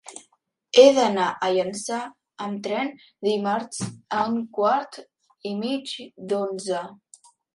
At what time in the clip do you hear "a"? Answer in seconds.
1.47-1.49, 4.21-4.25